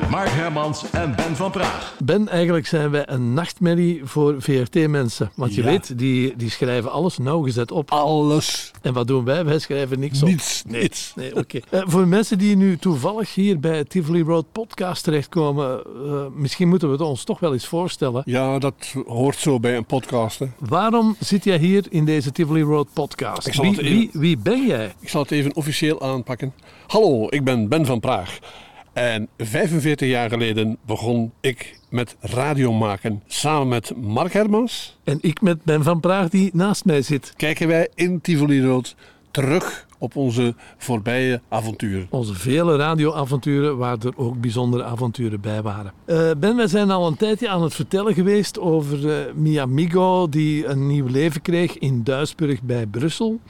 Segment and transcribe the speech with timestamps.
[0.00, 1.94] Met Mark Hermans en Ben van Praag.
[2.04, 5.30] Ben, eigenlijk zijn wij een nachtmerrie voor VRT-mensen.
[5.34, 5.66] Want je Ja.
[5.68, 7.90] weet, die, die schrijven alles nauwgezet op.
[7.90, 8.70] Alles.
[8.82, 9.44] En wat doen wij?
[9.44, 10.28] Wij schrijven niks op.
[10.28, 10.62] Niets.
[10.68, 11.12] Niets.
[11.16, 11.58] Nee, oké.
[11.70, 16.68] Eh, voor mensen die nu toevallig hier bij het Tivoli Road podcast terechtkomen, eh, misschien
[16.68, 18.22] moeten we het ons toch wel eens voorstellen.
[18.24, 18.74] Ja, dat
[19.06, 20.38] hoort zo bij een podcast.
[20.38, 20.46] Hè.
[20.58, 23.46] Waarom zit jij hier in deze Tivoli Road podcast?
[23.46, 24.92] Ik zal Wie, het even- wie, wie ben jij?
[25.00, 26.52] Ik zal het even officieel aanpakken.
[26.86, 28.38] Hallo, ik ben Ben van Praag.
[28.92, 33.22] En 45 jaar geleden begon ik met radio maken.
[33.26, 37.32] Samen met Mark Hermans En ik met Ben van Praag die naast mij zit.
[37.36, 38.94] kijken wij in Tivoli Road
[39.30, 42.06] terug op onze voorbije avonturen.
[42.10, 45.92] Onze vele radioavonturen, waar er ook bijzondere avonturen bij waren.
[46.04, 50.28] Eh, ben, wij zijn al een tijdje aan het vertellen geweest over eh Mi Amigo,
[50.28, 53.40] die een nieuw leven kreeg in Duisburg bij Brussel.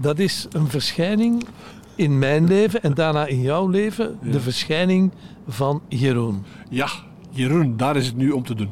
[0.00, 1.44] Dat is een verschijning
[1.94, 4.18] in mijn leven en daarna in jouw leven.
[4.22, 5.10] De verschijning
[5.48, 6.44] van Jeroen.
[6.70, 6.88] Ja,
[7.30, 8.70] Jeroen, daar is het nu om te doen.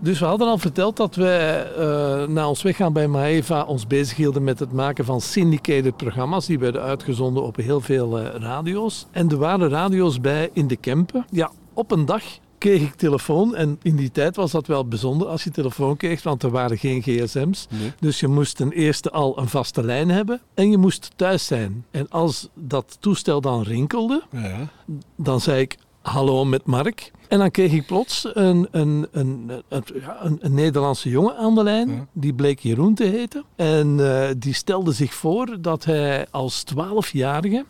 [0.00, 4.44] Dus we hadden al verteld dat wij eh, na ons weggaan bij Maeva ons bezighielden
[4.44, 6.46] met het maken van syndicated programma's.
[6.46, 9.06] Die werden uitgezonden op heel veel eh, radio's.
[9.10, 11.24] En er waren radio's bij in de Kempen.
[11.30, 12.22] Ja, op een dag
[12.58, 13.54] kreeg ik telefoon.
[13.56, 16.78] En in die tijd was dat wel bijzonder als je telefoon kreeg, want er waren
[16.78, 17.66] geen gsm's.
[17.70, 17.92] Nee.
[18.00, 21.84] Dus je moest ten eerste al een vaste lijn hebben en je moest thuis zijn.
[21.90, 24.68] En als dat toestel dan rinkelde, Ja.
[25.16, 27.10] dan zei ik hallo met Mark.
[27.28, 32.08] En dan kreeg ik plots een, een, een, een, Nederlandse jongen aan de lijn.
[32.12, 33.44] Die bleek Jeroen te heten.
[33.56, 37.64] En eh, die stelde zich voor dat hij als 12-jarige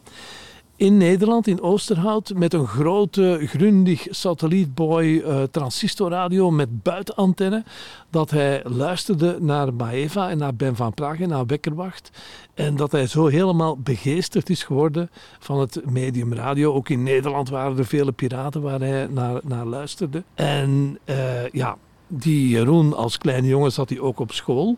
[0.79, 7.65] in Nederland, in Oosterhout, met een grote, grundig satellietboy eh transistorradio met buitenantenne,
[8.11, 12.11] dat hij luisterde naar Maeva en naar Ben van Praag en naar Wekkerwacht.
[12.55, 16.73] En dat hij zo helemaal begeesterd is geworden van het medium radio.
[16.73, 20.23] Ook in Nederland waren er vele piraten waar hij naar, naar luisterde.
[20.35, 24.77] En eh, ja, die Jeroen als kleine jongen zat hij ook op school.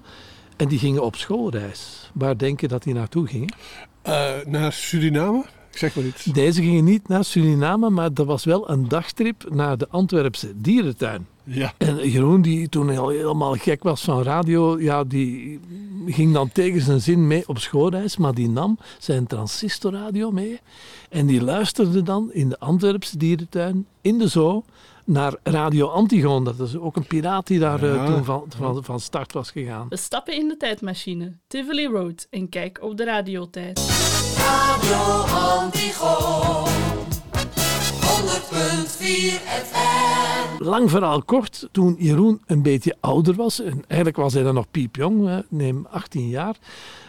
[0.56, 2.10] En die gingen op schoolreis.
[2.14, 3.54] Waar denk je dat die naartoe gingen?
[4.02, 5.44] Eh, naar Suriname?
[5.70, 6.04] Zeg maar.
[6.32, 11.26] Deze gingen niet naar Suriname, maar er was wel een dagtrip naar de Antwerpse dierentuin.
[11.44, 11.72] Ja.
[11.78, 15.60] En Jeroen, die toen al helemaal gek was van radio, ja, die
[16.06, 20.60] ging dan tegen zijn zin mee op schoolreis, maar die nam zijn transistorradio mee
[21.08, 24.64] en die luisterde dan in de Antwerpse dierentuin in de zoo
[25.04, 26.44] naar Radio Antigoon.
[26.44, 28.06] Dat is ook een piraat die daar eh, Ja.
[28.06, 29.86] toen van, van, van start was gegaan.
[29.88, 33.80] We stappen in de tijdmachine, Tivoli Road, en kijk op de radiotijd.
[34.36, 34.96] Radio
[35.36, 36.99] Antigoon.
[39.62, 40.64] FM.
[40.64, 44.70] Lang verhaal kort, toen Jeroen een beetje ouder was, en eigenlijk was hij dan nog
[44.70, 46.56] piepjong, neem 18 jaar,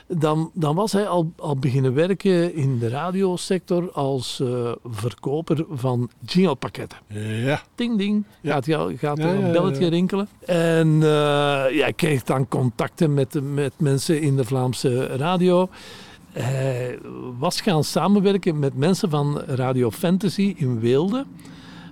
[0.08, 6.10] dan, dan was hij al, al beginnen werken in de radiosector als uh, verkoper van
[6.26, 6.98] jinglepakketten.
[7.44, 7.62] Ja.
[7.76, 8.66] Ding ding, gaat,
[8.96, 10.28] gaat ja, een belletje rinkelen.
[10.46, 11.02] En uh,
[11.72, 15.70] ja, hij kreeg dan contacten met, met mensen in de Vlaamse radio.
[16.32, 17.00] Hij
[17.40, 21.26] was gaan samenwerken met mensen van Radio Fantasy in Weelde.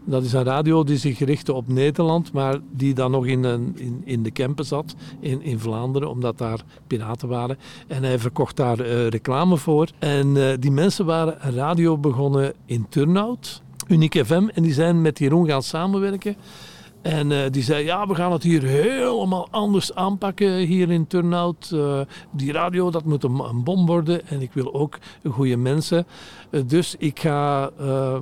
[0.05, 3.73] Dat is een radio die zich richtte op Nederland, maar die dan nog in, een,
[3.77, 7.57] in, in de Kempen zat, in, in Vlaanderen, omdat daar piraten waren.
[7.87, 9.89] En hij verkocht daar uh, reclame voor.
[9.99, 15.01] En uh, die mensen waren een radio begonnen in Turnhout, Unique FM, en die zijn
[15.01, 16.35] met Jeroen gaan samenwerken.
[17.01, 21.71] En uh, die zei, ja, we gaan het hier helemaal anders aanpakken hier in Turnhout.
[21.73, 21.99] Uh,
[22.31, 24.27] die radio, dat moet een, bom worden.
[24.27, 24.97] En ik wil ook
[25.29, 26.05] goede mensen.
[26.49, 27.69] Uh, dus ik ga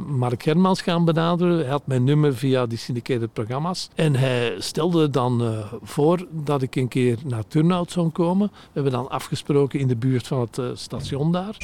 [0.08, 1.58] Mark Hermans gaan benaderen.
[1.58, 3.90] Hij had mijn nummer via die syndicated programma's.
[3.96, 8.48] En hij stelde dan voor dat ik een keer naar Turnhout zou komen.
[8.52, 11.58] We hebben dan afgesproken in de buurt van het station daar.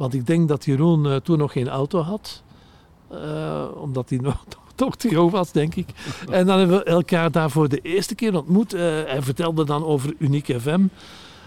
[0.00, 2.42] Want ik denk dat Jeroen uh, toen nog geen auto had.
[3.12, 4.44] Uh, omdat hij nog,
[4.74, 5.86] toch te jong was, denk ik.
[6.30, 8.74] En dan hebben we elkaar daar voor de eerste keer ontmoet.
[8.74, 10.80] Uh, hij vertelde dan over Unique FM.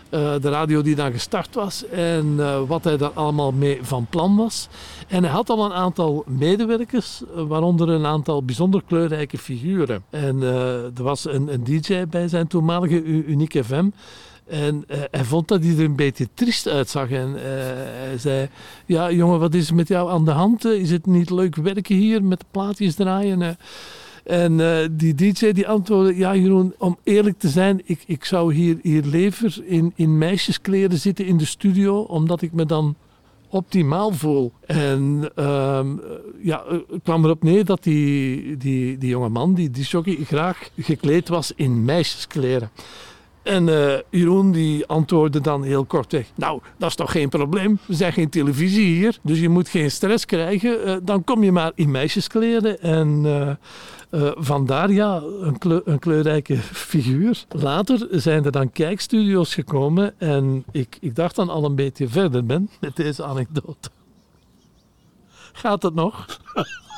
[0.09, 2.35] de radio die dan gestart was en
[2.67, 4.67] wat hij daar allemaal mee van plan was.
[5.07, 10.03] En hij had al een aantal medewerkers, waaronder een aantal bijzonder kleurrijke figuren.
[10.09, 10.41] En
[10.95, 13.85] er was een, een DJ bij zijn toenmalige Unique FM.
[14.47, 17.09] En uh, hij vond dat hij er een beetje triest uitzag.
[17.09, 18.47] En uh, hij zei:
[18.85, 20.65] Ja, jongen, wat is er met jou aan de hand?
[20.65, 23.41] Is het niet leuk werken hier met de plaatjes draaien?
[23.41, 23.49] Uh,
[24.23, 24.57] en
[24.97, 29.03] die DJ die antwoordde: Ja, Jeroen, om eerlijk te zijn, ik, ik zou hier, hier
[29.03, 32.95] liever in, in meisjeskleren zitten in de studio, omdat ik me dan
[33.53, 34.51] optimaal voel.
[34.65, 36.01] En um,
[36.41, 40.69] ja, het kwam erop neer dat die, die, die jonge man, die, die jockey, graag
[40.77, 42.69] gekleed was in meisjeskleren.
[43.43, 47.79] En uh, Jeroen die antwoordde dan heel kortweg: Nou, dat is toch geen probleem.
[47.85, 50.87] We zijn geen televisie hier, dus je moet geen stress krijgen.
[50.87, 52.81] Uh, dan kom je maar in meisjeskleren.
[52.81, 56.57] En uh, vandaar ja, een, een, kleurrijke
[56.89, 57.43] figuur.
[57.49, 60.19] Later zijn er dan kijkstudio's gekomen.
[60.19, 63.89] En ik, ik dacht dan al een beetje verder ben met deze anekdote.
[65.53, 66.25] Gaat het nog?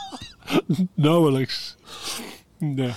[0.93, 1.75] Nauwelijks.
[2.57, 2.91] Nee.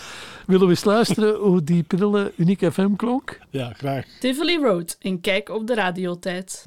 [0.49, 3.39] Willen we eens luisteren hoe die prille Unique FM klonk?
[3.51, 4.05] Ja, graag.
[4.21, 6.63] Tivoli Road en kijk op de radiotijd.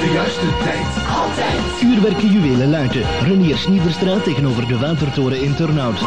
[0.00, 1.06] De juiste tijd.
[1.08, 1.82] Altijd.
[1.82, 3.02] Uurwerken juwelen Luiten.
[3.22, 6.00] Renier Sniederstraat tegenover de Watertoren in Turnhout.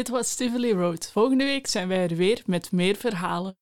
[0.00, 1.10] Dit was Tivoli Road.
[1.12, 3.59] Volgende week zijn wij er weer met meer verhalen.